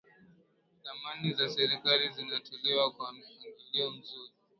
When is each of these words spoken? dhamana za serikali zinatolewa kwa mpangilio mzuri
dhamana 0.83 1.33
za 1.37 1.49
serikali 1.49 2.09
zinatolewa 2.13 2.91
kwa 2.91 3.11
mpangilio 3.13 3.91
mzuri 3.91 4.31